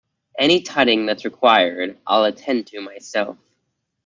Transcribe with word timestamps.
Any 0.39 0.63
tutting 0.63 1.05
that's 1.05 1.25
required, 1.25 1.95
I'll 2.07 2.23
attend 2.23 2.65
to 2.69 2.81
myself. 2.81 3.37